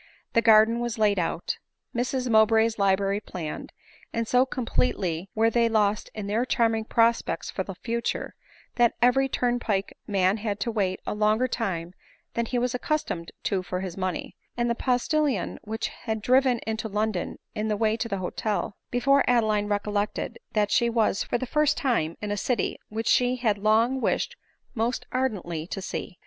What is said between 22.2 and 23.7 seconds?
in a city which she had